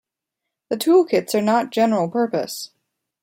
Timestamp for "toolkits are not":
0.77-1.69